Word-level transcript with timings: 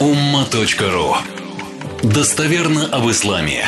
umma.ru 0.00 1.14
Достоверно 2.02 2.88
об 2.92 3.10
исламе. 3.10 3.64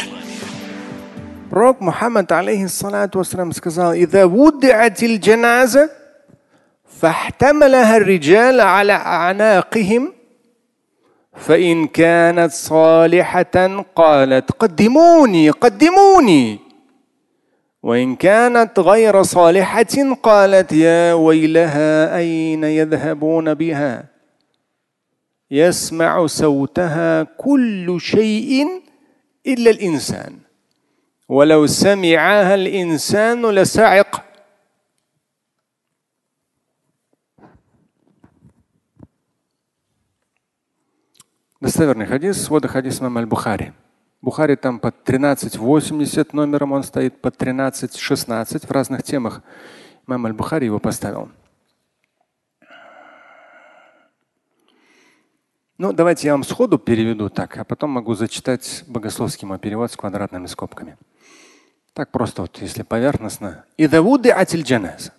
Пророк 1.50 1.80
Мухаммад, 1.80 2.30
алейхиссалату 2.30 3.18
вассалам, 3.18 3.52
сказал, 3.52 3.94
«Ида 3.94 4.28
вуддиатил 4.28 5.18
джаназа, 5.18 5.90
فاحتملها 7.00 7.96
الرجال 7.96 8.60
على 8.60 8.92
أعناقهم 8.92 10.12
فإن 11.32 11.86
كانت 11.86 12.52
صالحة 12.52 13.84
قالت 13.96 14.52
قدموني 14.52 15.50
قدموني 15.50 16.58
وإن 17.82 18.16
كانت 18.16 18.78
غير 18.78 19.22
صالحة 19.22 20.14
قالت 20.22 20.72
يا 20.72 21.12
ويلها 21.14 22.16
أين 22.16 22.64
يذهبون 22.64 23.54
بها 23.54 24.04
يسمع 25.52 26.26
صوتها 26.26 27.22
كل 27.22 27.96
شيء 28.00 28.66
إلا 29.46 29.70
الإنسان 29.70 30.38
ولو 31.28 31.66
سمعها 31.66 32.54
الإنسان 32.54 33.50
لسعق 33.50 34.28
Достоверный 41.60 42.06
хадис, 42.06 42.40
свода 42.40 42.68
хадис 42.68 43.00
имам 43.00 43.18
Аль-Бухари. 43.18 43.72
Бухари 44.22 44.54
там 44.54 44.78
под 44.78 44.94
1380 45.02 46.32
номером 46.32 46.70
он 46.70 46.84
стоит, 46.84 47.20
под 47.20 47.34
1316 47.34 48.64
в 48.64 48.70
разных 48.70 49.02
темах. 49.02 49.42
Имам 50.06 50.26
Аль-Бухари 50.26 50.66
его 50.66 50.78
поставил. 50.78 51.30
Ну, 55.83 55.91
давайте 55.91 56.27
я 56.27 56.33
вам 56.33 56.45
сходу 56.45 56.79
переведу 56.79 57.29
так, 57.29 57.57
а 57.57 57.65
потом 57.65 57.89
могу 57.89 58.13
зачитать 58.13 58.85
богословский 58.87 59.45
мой 59.45 59.59
перевод 59.59 59.91
с 59.91 59.97
квадратными 59.97 60.45
скобками. 60.45 60.97
Так 61.91 62.09
просто 62.09 62.43
вот, 62.43 62.61
если 62.61 62.83
поверхностно. 62.83 63.65
И 63.75 63.89
давуды 63.89 64.29
атиль 64.29 64.61
джаназа. 64.61 65.11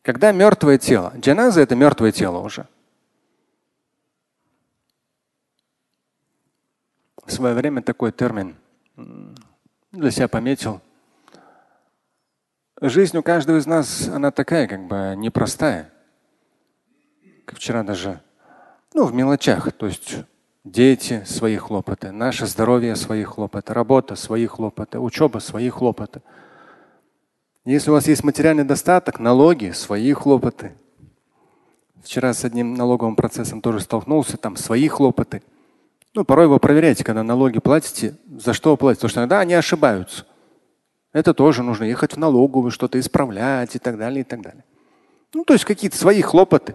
Когда 0.00 0.32
мертвое 0.32 0.78
тело. 0.78 1.12
Джаназа 1.18 1.60
это 1.60 1.76
мертвое 1.76 2.10
тело 2.10 2.38
уже. 2.38 2.66
в 7.26 7.30
свое 7.30 7.54
время 7.54 7.82
такой 7.82 8.12
термин 8.12 8.56
для 8.96 10.10
себя 10.10 10.26
пометил. 10.26 10.80
Жизнь 12.80 13.18
у 13.18 13.22
каждого 13.22 13.58
из 13.58 13.66
нас, 13.66 14.08
она 14.08 14.30
такая, 14.30 14.66
как 14.68 14.86
бы 14.86 15.12
непростая. 15.18 15.92
Как 17.44 17.58
вчера 17.58 17.82
даже, 17.82 18.22
ну, 18.94 19.06
в 19.06 19.14
мелочах. 19.14 19.72
То 19.72 19.86
есть 19.86 20.16
дети 20.64 21.22
свои 21.26 21.56
хлопоты, 21.56 22.10
наше 22.10 22.46
здоровье 22.46 22.96
свои 22.96 23.24
хлопоты, 23.24 23.72
работа 23.74 24.16
свои 24.16 24.46
хлопоты, 24.46 24.98
учеба 24.98 25.38
свои 25.38 25.68
хлопоты. 25.68 26.22
Если 27.64 27.90
у 27.90 27.92
вас 27.92 28.08
есть 28.08 28.24
материальный 28.24 28.64
достаток, 28.64 29.20
налоги 29.20 29.70
свои 29.70 30.12
хлопоты. 30.12 30.72
Вчера 32.02 32.34
с 32.34 32.44
одним 32.44 32.74
налоговым 32.74 33.14
процессом 33.14 33.60
тоже 33.60 33.80
столкнулся, 33.80 34.36
там 34.36 34.56
свои 34.56 34.88
хлопоты. 34.88 35.42
Ну, 36.14 36.24
порой 36.24 36.48
вы 36.48 36.58
проверяете, 36.58 37.04
когда 37.04 37.22
налоги 37.22 37.60
платите, 37.60 38.16
за 38.28 38.52
что 38.52 38.72
вы 38.72 38.76
платите. 38.76 39.00
Потому 39.00 39.10
что 39.10 39.20
иногда 39.20 39.40
они 39.40 39.54
ошибаются. 39.54 40.26
Это 41.12 41.32
тоже 41.34 41.62
нужно 41.62 41.84
ехать 41.84 42.14
в 42.14 42.18
налоговую, 42.18 42.70
что-то 42.70 42.98
исправлять 42.98 43.76
и 43.76 43.78
так 43.78 43.96
далее, 43.96 44.22
и 44.22 44.24
так 44.24 44.42
далее. 44.42 44.64
Ну, 45.32 45.44
то 45.44 45.52
есть 45.52 45.64
какие-то 45.64 45.96
свои 45.96 46.20
хлопоты. 46.20 46.74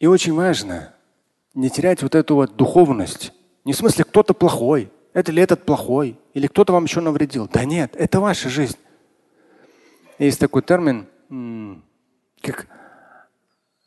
И 0.00 0.06
очень 0.06 0.34
важно 0.34 0.94
не 1.54 1.70
терять 1.70 2.02
вот 2.02 2.14
эту 2.14 2.36
вот 2.36 2.56
духовность. 2.56 3.32
Не 3.64 3.72
в 3.72 3.76
смысле 3.76 4.04
кто-то 4.04 4.34
плохой, 4.34 4.90
это 5.12 5.32
ли 5.32 5.42
этот 5.42 5.64
плохой, 5.64 6.18
или 6.34 6.46
кто-то 6.46 6.72
вам 6.72 6.84
еще 6.84 7.00
навредил. 7.00 7.48
Да 7.52 7.64
нет, 7.64 7.94
это 7.96 8.20
ваша 8.20 8.48
жизнь. 8.48 8.78
Есть 10.18 10.40
такой 10.40 10.62
термин, 10.62 11.06
как 12.42 12.66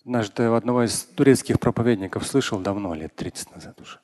Однажды 0.04 0.50
у 0.50 0.56
одного 0.56 0.84
из 0.84 1.04
турецких 1.04 1.60
проповедников 1.60 2.26
слышал 2.26 2.60
давно, 2.60 2.96
лет 2.96 3.16
30 3.16 3.54
назад 3.54 3.80
уже. 3.80 4.00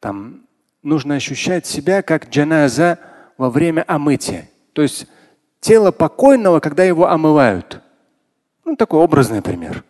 Там 0.00 0.48
нужно 0.82 1.14
ощущать 1.14 1.66
себя 1.66 2.02
как 2.02 2.28
джаназа 2.30 2.98
во 3.38 3.48
время 3.48 3.84
омытия. 3.86 4.50
То 4.72 4.82
есть 4.82 5.06
тело 5.60 5.92
покойного, 5.92 6.58
когда 6.58 6.82
его 6.82 7.08
омывают. 7.08 7.80
Ну, 8.64 8.74
такой 8.74 8.98
образный 8.98 9.40
пример. 9.40 9.84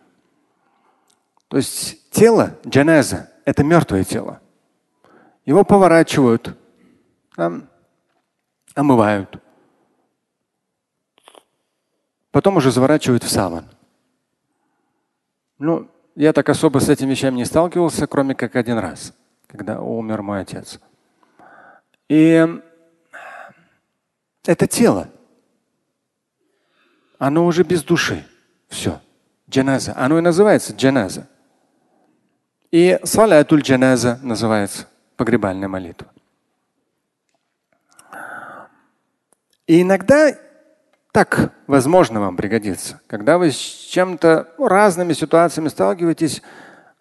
То 1.53 1.57
есть 1.57 2.09
тело, 2.09 2.57
джаназа, 2.65 3.29
это 3.45 3.63
мертвое 3.63 4.03
тело. 4.03 4.41
Его 5.45 5.63
поворачивают, 5.63 6.57
там, 7.35 7.69
омывают. 8.73 9.39
Потом 12.31 12.57
уже 12.57 12.71
заворачивают 12.71 13.23
в 13.23 13.29
саван. 13.29 13.69
Ну, 15.59 15.91
я 16.15 16.33
так 16.33 16.49
особо 16.49 16.79
с 16.79 16.89
этим 16.89 17.07
вещами 17.09 17.35
не 17.35 17.45
сталкивался, 17.45 18.07
кроме 18.07 18.33
как 18.33 18.55
один 18.55 18.79
раз, 18.79 19.13
когда 19.45 19.79
умер 19.79 20.23
мой 20.23 20.41
отец. 20.41 20.79
И 22.09 22.47
это 24.43 24.65
тело. 24.65 25.07
Оно 27.19 27.45
уже 27.45 27.61
без 27.61 27.83
души. 27.83 28.25
Все. 28.69 28.99
Джаназа. 29.47 29.93
Оно 29.95 30.17
и 30.17 30.21
называется 30.21 30.73
джаназа. 30.73 31.27
И 32.73 32.99
салатуль 33.03 33.61
джаназа 33.61 34.17
называется 34.23 34.87
погребальная 35.15 35.67
молитва. 35.67 36.07
И 39.67 39.83
иногда 39.83 40.35
так, 41.11 41.53
возможно, 41.67 42.19
вам 42.19 42.35
пригодится. 42.35 42.99
Когда 43.05 43.37
вы 43.37 43.51
с 43.51 43.55
чем-то, 43.55 44.47
ну, 44.57 44.67
разными 44.67 45.13
ситуациями 45.13 45.67
сталкиваетесь, 45.67 46.41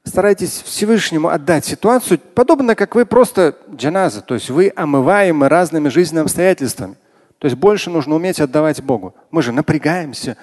старайтесь 0.05 0.61
Всевышнему 0.61 1.29
отдать 1.29 1.65
ситуацию, 1.65 2.19
подобно 2.19 2.75
как 2.75 2.95
вы 2.95 3.07
просто 3.07 3.57
джаназа, 3.75 4.21
то 4.21 4.35
есть 4.35 4.51
вы 4.51 4.71
омываемы 4.77 5.49
разными 5.49 5.89
жизненными 5.89 6.25
обстоятельствами. 6.25 6.97
То 7.39 7.47
есть 7.47 7.57
больше 7.57 7.89
нужно 7.89 8.15
уметь 8.15 8.41
отдавать 8.41 8.83
Богу. 8.83 9.15
Мы 9.31 9.41
же 9.41 9.53
напрягаемся, 9.53 10.37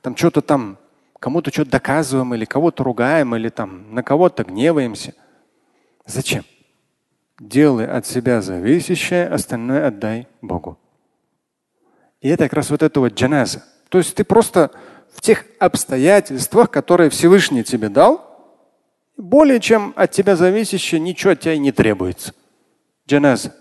там 0.00 0.16
что-то 0.16 0.42
там, 0.42 0.78
кому-то 1.20 1.52
что-то 1.52 1.72
доказываем, 1.72 2.34
или 2.34 2.44
кого-то 2.44 2.84
ругаем, 2.84 3.34
или 3.34 3.48
там 3.48 3.94
на 3.94 4.02
кого-то 4.02 4.44
гневаемся. 4.44 5.14
Зачем? 6.04 6.44
Делай 7.38 7.86
от 7.86 8.06
себя 8.06 8.40
зависящее, 8.40 9.28
остальное 9.28 9.88
отдай 9.88 10.28
Богу. 10.40 10.78
И 12.20 12.28
это 12.28 12.44
как 12.44 12.54
раз 12.54 12.70
вот 12.70 12.82
это 12.82 13.00
вот 13.00 13.14
джаназа. 13.14 13.64
То 13.88 13.98
есть 13.98 14.14
ты 14.14 14.24
просто 14.24 14.70
в 15.12 15.20
тех 15.20 15.44
обстоятельствах, 15.58 16.70
которые 16.70 17.10
Всевышний 17.10 17.62
тебе 17.62 17.88
дал, 17.88 18.22
более 19.16 19.60
чем 19.60 19.92
от 19.96 20.10
тебя 20.10 20.36
зависящее, 20.36 21.00
ничего 21.00 21.32
от 21.32 21.40
тебя 21.40 21.54
и 21.54 21.58
не 21.58 21.72
требуется. 21.72 22.34
Джаназа. 23.08 23.54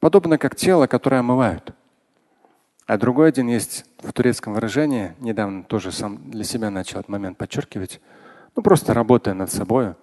Подобно 0.00 0.38
как 0.38 0.56
тело, 0.56 0.86
которое 0.86 1.20
омывают. 1.20 1.72
А 2.86 2.98
другой 2.98 3.28
один 3.28 3.48
есть 3.48 3.84
в 3.98 4.12
турецком 4.12 4.54
выражении, 4.54 5.14
недавно 5.20 5.62
тоже 5.62 5.92
сам 5.92 6.30
для 6.30 6.44
себя 6.44 6.70
начал 6.70 6.98
этот 6.98 7.08
момент 7.08 7.38
подчеркивать. 7.38 8.00
Ну, 8.56 8.62
просто 8.62 8.92
работая 8.92 9.34
над 9.34 9.50
собой. 9.50 9.94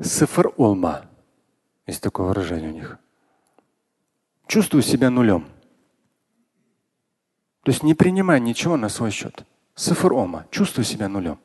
Сифр 0.00 0.52
улма. 0.56 1.06
Есть 1.86 2.02
такое 2.02 2.26
выражение 2.26 2.70
у 2.70 2.74
них. 2.74 2.98
Чувствую 4.46 4.82
себя 4.82 5.10
нулем. 5.10 5.46
То 7.64 7.70
есть 7.70 7.82
не 7.82 7.94
принимай 7.94 8.40
ничего 8.40 8.76
на 8.76 8.88
свой 8.88 9.10
счет. 9.10 9.44
Сифр 9.74 10.12
ома. 10.12 10.46
Чувствуй 10.50 10.84
себя 10.84 11.08
нулем. 11.08 11.38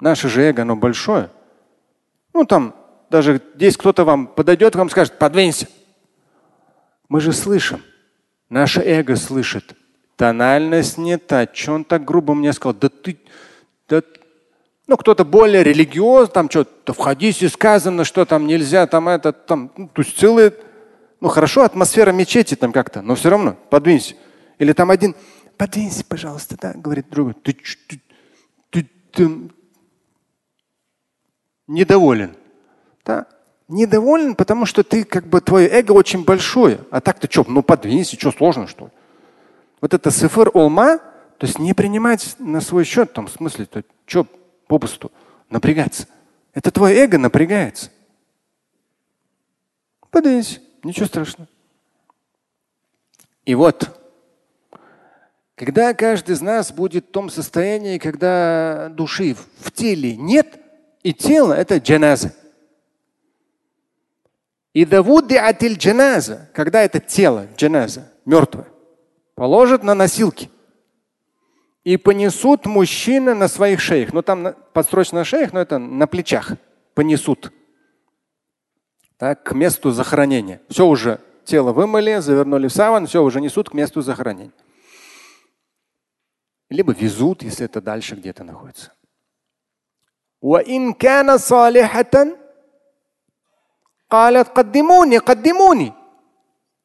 Наше 0.00 0.28
же 0.28 0.42
эго, 0.42 0.62
оно 0.62 0.76
большое. 0.76 1.30
Ну 2.34 2.44
там 2.44 2.74
даже 3.10 3.40
здесь 3.54 3.76
кто-то 3.76 4.04
вам 4.04 4.26
подойдет, 4.26 4.74
вам 4.74 4.90
скажет, 4.90 5.18
подвинься. 5.18 5.68
Мы 7.08 7.20
же 7.20 7.32
слышим. 7.32 7.82
Наше 8.48 8.80
эго 8.80 9.16
слышит. 9.16 9.76
Тональность 10.16 10.98
не 10.98 11.18
та. 11.18 11.46
Че 11.46 11.72
он 11.72 11.84
так 11.84 12.04
грубо 12.04 12.34
мне 12.34 12.52
сказал? 12.52 12.74
Да 12.74 12.88
ты, 12.88 13.18
да, 13.88 14.02
ну, 14.86 14.96
кто-то 14.96 15.24
более 15.24 15.62
религиозный, 15.62 16.32
там 16.32 16.50
что-то 16.50 16.94
в 16.94 16.98
хадисе 16.98 17.48
сказано, 17.50 18.04
что 18.04 18.24
там 18.24 18.46
нельзя, 18.46 18.86
там 18.86 19.08
это, 19.08 19.32
там, 19.32 19.70
ну, 19.76 19.88
то 19.88 20.02
есть 20.02 20.18
целые, 20.18 20.54
ну 21.20 21.28
хорошо, 21.28 21.62
атмосфера 21.62 22.10
мечети 22.10 22.54
там 22.54 22.72
как-то, 22.72 23.02
но 23.02 23.14
все 23.14 23.28
равно 23.28 23.56
подвинься. 23.68 24.14
Или 24.58 24.72
там 24.72 24.90
один, 24.90 25.14
подвинься, 25.58 26.04
пожалуйста, 26.04 26.56
да, 26.60 26.72
говорит 26.74 27.10
другой, 27.10 27.34
ты, 27.34 27.52
ты, 27.86 28.00
ты, 28.70 28.90
ты 29.12 29.50
недоволен. 31.66 32.34
Да? 33.04 33.26
Недоволен, 33.68 34.34
потому 34.34 34.64
что 34.64 34.82
ты 34.82 35.04
как 35.04 35.26
бы 35.26 35.40
твое 35.42 35.68
эго 35.68 35.92
очень 35.92 36.24
большое. 36.24 36.80
А 36.90 37.00
так-то 37.00 37.30
что, 37.30 37.44
ну 37.46 37.62
подвинься, 37.62 38.18
что 38.18 38.32
сложно, 38.32 38.66
что 38.66 38.86
ли? 38.86 38.90
Вот 39.80 39.94
это 39.94 40.10
сифр 40.10 40.50
олма, 40.54 40.98
то 41.36 41.46
есть 41.46 41.58
не 41.58 41.74
принимать 41.74 42.34
на 42.38 42.60
свой 42.60 42.84
счет, 42.84 43.12
там, 43.12 43.26
в 43.26 43.30
смысле, 43.30 43.66
то, 43.66 43.82
что, 44.06 44.26
попусту 44.66 45.12
напрягаться. 45.50 46.06
Это 46.54 46.70
твое 46.70 47.04
эго 47.04 47.18
напрягается. 47.18 47.90
Подвинься, 50.10 50.60
ничего 50.82 51.06
страшного. 51.06 51.48
И 53.44 53.54
вот, 53.54 53.98
когда 55.54 55.92
каждый 55.94 56.34
из 56.34 56.40
нас 56.40 56.72
будет 56.72 57.06
в 57.06 57.10
том 57.10 57.30
состоянии, 57.30 57.98
когда 57.98 58.88
души 58.90 59.36
в 59.60 59.70
теле 59.72 60.16
нет, 60.16 60.58
и 61.02 61.12
тело 61.12 61.52
это 61.52 61.78
джаназа. 61.78 62.34
Джаназа, 65.74 66.50
когда 66.54 66.82
это 66.82 67.00
тело, 67.00 67.46
джаназа, 67.56 68.12
мертвое, 68.24 68.66
положат 69.34 69.82
на 69.82 69.94
носилки 69.94 70.50
и 71.84 71.96
понесут 71.96 72.66
мужчины 72.66 73.34
на 73.34 73.48
своих 73.48 73.80
шеях. 73.80 74.12
Ну 74.12 74.22
там 74.22 74.54
подстрочно 74.72 75.20
на 75.20 75.24
шеях, 75.24 75.52
но 75.52 75.60
это 75.60 75.78
на 75.78 76.06
плечах 76.06 76.52
понесут. 76.94 77.52
Так, 79.16 79.42
к 79.42 79.52
месту 79.52 79.90
захоронения. 79.90 80.60
Все 80.68 80.86
уже 80.86 81.20
тело 81.44 81.72
вымыли, 81.72 82.18
завернули 82.18 82.68
в 82.68 82.72
саван, 82.72 83.06
все 83.06 83.22
уже 83.22 83.40
несут 83.40 83.70
к 83.70 83.74
месту 83.74 84.02
захоронения. 84.02 84.52
Либо 86.68 86.92
везут, 86.92 87.42
если 87.42 87.64
это 87.64 87.80
дальше 87.80 88.14
где-то 88.14 88.44
находится. 88.44 88.92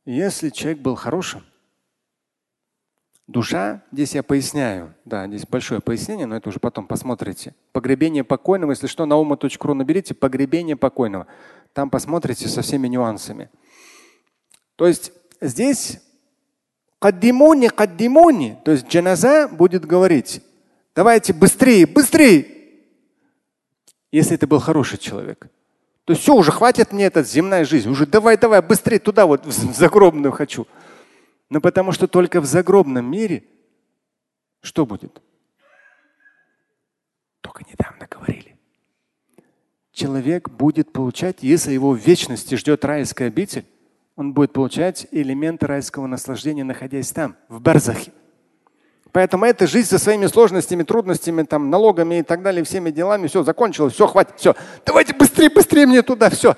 Если 0.05 0.49
человек 0.49 0.79
был 0.79 0.95
хорошим, 0.95 1.43
Душа, 3.27 3.81
здесь 3.93 4.15
я 4.15 4.23
поясняю, 4.23 4.93
да, 5.05 5.25
здесь 5.27 5.47
большое 5.47 5.79
пояснение, 5.79 6.25
но 6.25 6.35
это 6.35 6.49
уже 6.49 6.59
потом 6.59 6.85
посмотрите. 6.85 7.55
Погребение 7.71 8.25
покойного, 8.25 8.71
если 8.71 8.87
что, 8.87 9.05
на 9.05 9.15
ума.ру 9.15 9.73
наберите 9.73 10.13
погребение 10.13 10.75
покойного. 10.75 11.27
Там 11.71 11.89
посмотрите 11.89 12.49
со 12.49 12.61
всеми 12.61 12.89
нюансами. 12.89 13.49
То 14.75 14.85
есть 14.85 15.13
здесь 15.39 16.01
каддимуни, 16.99 17.69
каддимуни, 17.69 18.57
то 18.65 18.71
есть 18.71 18.87
джаназа 18.87 19.47
будет 19.47 19.85
говорить, 19.85 20.41
давайте 20.93 21.31
быстрее, 21.31 21.87
быстрее, 21.87 22.45
если 24.11 24.35
это 24.35 24.45
был 24.45 24.59
хороший 24.59 24.97
человек. 24.97 25.47
То 26.05 26.11
есть 26.11 26.21
все, 26.21 26.35
уже 26.35 26.51
хватит 26.51 26.91
мне 26.91 27.05
эта 27.05 27.23
земная 27.23 27.63
жизнь, 27.63 27.89
уже 27.89 28.05
давай, 28.05 28.37
давай, 28.37 28.61
быстрее 28.61 28.99
туда 28.99 29.25
вот 29.25 29.45
в 29.45 29.51
загробную 29.51 30.31
хочу. 30.31 30.67
Но 31.49 31.61
потому 31.61 31.91
что 31.91 32.07
только 32.07 32.41
в 32.41 32.45
загробном 32.45 33.05
мире 33.05 33.43
что 34.61 34.85
будет? 34.85 35.21
Только 37.41 37.63
недавно 37.69 38.07
говорили. 38.09 38.57
Человек 39.91 40.49
будет 40.49 40.91
получать, 40.91 41.43
если 41.43 41.73
его 41.73 41.91
в 41.91 41.97
вечности 41.97 42.55
ждет 42.55 42.83
райская 42.85 43.27
обитель, 43.27 43.65
он 44.15 44.33
будет 44.33 44.53
получать 44.53 45.07
элементы 45.11 45.67
райского 45.67 46.07
наслаждения, 46.07 46.63
находясь 46.63 47.11
там, 47.11 47.35
в 47.49 47.61
Барзахе. 47.61 48.11
Поэтому 49.13 49.45
эта 49.45 49.67
жизнь 49.67 49.87
со 49.87 49.99
своими 49.99 50.25
сложностями, 50.25 50.81
трудностями, 50.81 51.43
там, 51.43 51.69
налогами 51.69 52.19
и 52.19 52.23
так 52.23 52.41
далее, 52.41 52.63
всеми 52.63 52.89
делами, 52.89 53.27
все, 53.27 53.43
закончилось, 53.43 53.93
все, 53.93 54.07
хватит, 54.07 54.33
все. 54.37 54.55
Давайте 54.87 55.13
быстрее, 55.13 55.51
быстрее 55.51 55.85
мне 55.85 56.01
туда, 56.01 56.31
все. 56.31 56.55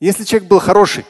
Если 0.00 0.24
человек 0.24 0.48
был 0.48 0.58
хороший, 0.58 1.06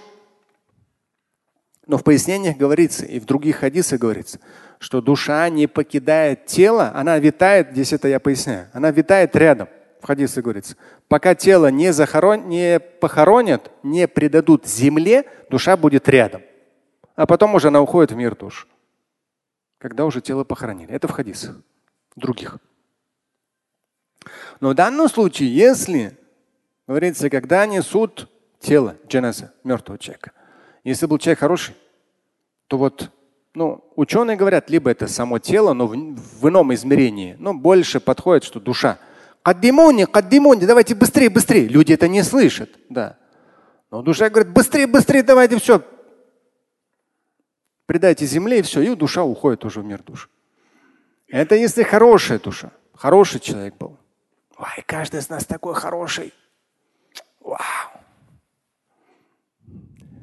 но 1.86 1.96
в 1.96 2.04
пояснениях 2.04 2.58
говорится, 2.58 3.06
и 3.06 3.18
в 3.20 3.24
других 3.24 3.56
хадисах 3.56 3.98
говорится, 3.98 4.38
что 4.78 5.00
душа 5.00 5.48
не 5.48 5.66
покидает 5.66 6.44
тело, 6.44 6.92
она 6.94 7.18
витает, 7.18 7.70
здесь 7.72 7.94
это 7.94 8.08
я 8.08 8.20
поясняю, 8.20 8.68
она 8.74 8.90
витает 8.90 9.34
рядом. 9.34 9.68
В 10.02 10.06
хадисе 10.06 10.42
говорится, 10.42 10.76
пока 11.08 11.34
тело 11.34 11.70
не, 11.70 11.90
захорон, 11.90 12.50
не 12.50 12.78
похоронят, 12.78 13.70
не 13.82 14.06
предадут 14.06 14.66
земле, 14.66 15.24
душа 15.48 15.78
будет 15.78 16.06
рядом. 16.06 16.42
А 17.16 17.24
потом 17.24 17.54
уже 17.54 17.68
она 17.68 17.80
уходит 17.80 18.12
в 18.12 18.16
мир 18.16 18.36
душ. 18.36 18.68
Когда 19.84 20.06
уже 20.06 20.22
тело 20.22 20.44
похоронили. 20.44 20.90
Это 20.90 21.08
в 21.08 21.10
хадисах 21.10 21.56
других. 22.16 22.56
Но 24.60 24.70
в 24.70 24.74
данном 24.74 25.10
случае, 25.10 25.54
если, 25.54 26.18
говорится, 26.86 27.28
когда 27.28 27.66
несут 27.66 28.30
тело 28.60 28.96
джаназа, 29.06 29.52
мертвого 29.62 29.98
человека– 29.98 30.32
если 30.84 31.04
был 31.04 31.18
человек 31.18 31.40
хороший, 31.40 31.74
то 32.68 32.78
вот 32.78 33.10
ну, 33.54 33.84
ученые 33.94 34.38
говорят, 34.38 34.70
либо 34.70 34.90
это 34.90 35.06
само 35.06 35.38
тело, 35.38 35.74
но 35.74 35.86
в, 35.86 35.92
в 35.94 36.48
ином 36.48 36.72
измерении, 36.72 37.36
но 37.38 37.52
больше 37.52 38.00
подходит, 38.00 38.44
что 38.44 38.60
душа. 38.60 38.98
Каддимони, 39.42 40.06
каддимони, 40.06 40.64
давайте 40.64 40.94
быстрее, 40.94 41.28
быстрее. 41.28 41.68
Люди 41.68 41.92
это 41.92 42.08
не 42.08 42.22
слышат, 42.22 42.70
да. 42.88 43.18
Но 43.90 44.00
душа 44.00 44.30
говорит, 44.30 44.50
быстрее, 44.50 44.86
быстрее, 44.86 45.22
давайте 45.22 45.58
все. 45.58 45.82
Предайте 47.86 48.26
земле 48.26 48.60
и 48.60 48.62
все, 48.62 48.80
и 48.80 48.94
душа 48.94 49.24
уходит 49.24 49.64
уже 49.64 49.80
в 49.80 49.84
мир 49.84 50.02
душ. 50.02 50.30
Это 51.28 51.54
если 51.54 51.82
хорошая 51.82 52.38
душа, 52.38 52.70
хороший 52.94 53.40
человек 53.40 53.76
был. 53.76 53.98
Ой, 54.56 54.84
каждый 54.86 55.20
из 55.20 55.28
нас 55.28 55.44
такой 55.44 55.74
хороший. 55.74 56.32
Вау. 57.40 57.58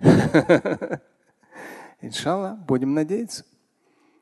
Иншалла, 2.02 2.58
будем 2.68 2.94
надеяться. 2.94 3.46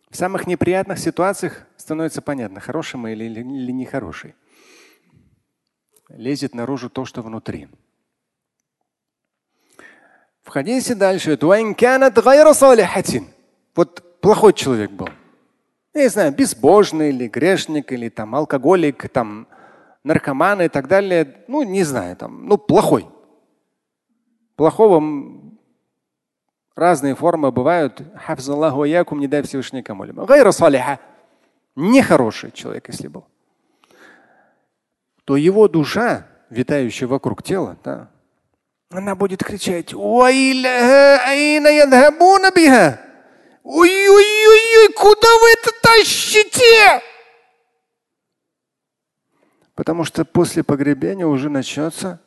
В 0.09 0.17
самых 0.17 0.47
неприятных 0.47 0.97
ситуациях 0.99 1.67
становится 1.77 2.21
понятно, 2.21 2.59
хороший 2.59 2.97
мы 2.97 3.13
или, 3.13 3.25
или, 3.25 3.39
или 3.41 3.71
нехороший. 3.71 4.35
Лезет 6.09 6.55
наружу 6.55 6.89
то, 6.89 7.05
что 7.05 7.21
внутри. 7.21 7.69
В 10.49 10.51
хадисе 10.51 10.95
дальше. 10.95 11.37
Вот 13.75 14.19
плохой 14.19 14.53
человек 14.53 14.89
был. 14.89 15.09
Я 15.93 16.01
не 16.01 16.07
знаю, 16.07 16.33
безбожный 16.33 17.09
или 17.09 17.27
грешник, 17.27 17.91
или 17.91 18.09
там 18.09 18.33
алкоголик, 18.33 19.07
там 19.09 19.47
наркоман 20.03 20.63
и 20.63 20.67
так 20.67 20.87
далее. 20.87 21.43
Ну, 21.47 21.61
не 21.61 21.83
знаю, 21.83 22.15
там, 22.15 22.47
ну, 22.47 22.57
плохой. 22.57 23.05
Плохого 24.55 24.99
Разные 26.75 27.13
формы 27.13 27.51
бывают. 27.51 28.01
Хафзаллаху 28.15 28.85
якум, 28.85 29.19
не 29.19 29.27
дай 29.27 29.43
Всевышний 29.43 29.83
кому 29.83 30.03
либо. 30.03 30.25
Гайра 30.25 30.51
салиха. 30.51 30.99
Нехороший 31.75 32.49
человек, 32.49 32.87
если 32.87 33.07
был. 33.07 33.25
То 35.25 35.35
его 35.35 35.67
душа, 35.67 36.25
витающая 36.49 37.07
вокруг 37.07 37.43
тела, 37.43 37.77
да, 37.83 38.09
она 38.89 39.15
будет 39.15 39.43
кричать, 39.43 39.93
Ой-ой-ой, 43.63 44.93
куда 44.93 45.27
вы 45.41 45.51
это 45.53 45.71
тащите? 45.81 47.01
Потому 49.75 50.03
что 50.03 50.25
после 50.25 50.63
погребения 50.63 51.27
уже 51.27 51.49
начнется 51.49 52.19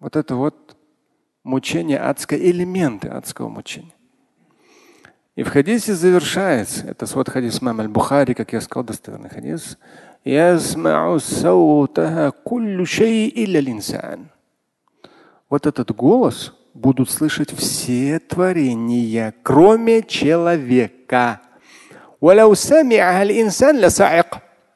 вот 0.00 0.16
это 0.16 0.34
вот 0.36 0.76
мучение 1.42 2.00
адское, 2.00 2.38
элементы 2.38 3.08
адского 3.08 3.48
мучения. 3.48 3.94
И 5.36 5.42
в 5.42 5.50
хадисе 5.50 5.94
завершается, 5.94 6.86
это 6.86 7.06
свод 7.06 7.28
хадис 7.28 7.60
мам 7.60 7.80
аль-Бухари, 7.80 8.34
как 8.34 8.52
я 8.52 8.60
сказал, 8.60 8.84
достоверный 8.84 9.28
хадис. 9.28 9.76
Вот 15.54 15.66
этот 15.66 15.94
голос 15.94 16.52
будут 16.74 17.08
слышать 17.08 17.56
все 17.56 18.18
творения, 18.18 19.32
кроме 19.44 20.02
человека. 20.02 21.42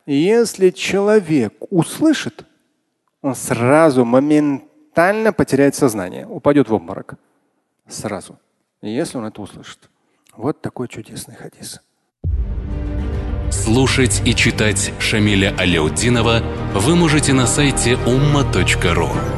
Если 0.06 0.70
человек 0.70 1.54
услышит, 1.70 2.47
он 3.23 3.35
сразу 3.35 4.04
моментально 4.04 5.32
потеряет 5.32 5.75
сознание, 5.75 6.28
упадет 6.28 6.68
в 6.68 6.75
обморок. 6.75 7.14
Сразу. 7.88 8.38
Если 8.80 9.18
он 9.18 9.25
это 9.25 9.42
услышит. 9.42 9.90
Вот 10.37 10.61
такой 10.61 10.87
чудесный 10.87 11.35
хадис. 11.35 11.80
Слушать 13.50 14.23
и 14.25 14.32
читать 14.32 14.92
Шамиля 15.00 15.56
Аляутдинова 15.58 16.40
вы 16.75 16.94
можете 16.94 17.32
на 17.32 17.49
сайте 17.49 17.94
umma.ru. 17.94 19.38